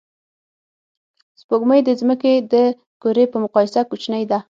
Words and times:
سپوږمۍ 1.41 1.79
د 1.85 1.89
ځمکې 1.99 2.33
د 2.51 2.53
کُرې 3.01 3.25
په 3.31 3.37
مقایسه 3.43 3.81
کوچنۍ 3.89 4.23
ده 4.31 4.37